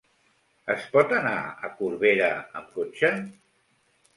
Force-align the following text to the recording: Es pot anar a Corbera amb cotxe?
Es 0.75 0.87
pot 0.95 1.13
anar 1.17 1.35
a 1.67 1.71
Corbera 1.81 2.33
amb 2.61 2.73
cotxe? 2.79 3.13